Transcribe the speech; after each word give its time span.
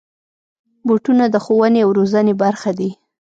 بوټونه 0.87 1.25
د 1.29 1.35
ښوونې 1.45 1.79
او 1.85 1.89
روزنې 1.97 2.33
برخه 2.43 2.71
دي. 2.79 2.89